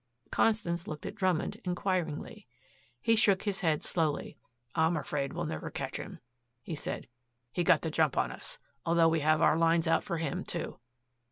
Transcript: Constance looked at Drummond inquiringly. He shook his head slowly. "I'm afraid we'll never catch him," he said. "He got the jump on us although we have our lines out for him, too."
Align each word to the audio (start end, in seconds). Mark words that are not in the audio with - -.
Constance 0.31 0.87
looked 0.87 1.05
at 1.05 1.13
Drummond 1.13 1.61
inquiringly. 1.63 2.47
He 2.99 3.15
shook 3.15 3.43
his 3.43 3.61
head 3.61 3.83
slowly. 3.83 4.35
"I'm 4.73 4.97
afraid 4.97 5.31
we'll 5.31 5.45
never 5.45 5.69
catch 5.69 5.97
him," 5.97 6.17
he 6.63 6.73
said. 6.73 7.07
"He 7.51 7.63
got 7.63 7.83
the 7.83 7.91
jump 7.91 8.17
on 8.17 8.31
us 8.31 8.57
although 8.83 9.09
we 9.09 9.19
have 9.19 9.43
our 9.43 9.55
lines 9.59 9.85
out 9.87 10.03
for 10.03 10.17
him, 10.17 10.43
too." 10.43 10.79